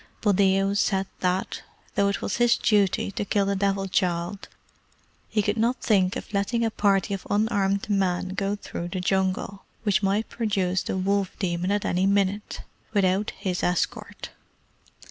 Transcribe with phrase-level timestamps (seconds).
[0.21, 1.61] Buldeo said that,
[1.93, 4.49] though it was his duty to kill the Devil child,
[5.29, 9.63] he could not think of letting a party of unarmed men go through the Jungle,
[9.83, 12.61] which might produce the Wolf demon at any minute,
[12.93, 14.31] without his escort.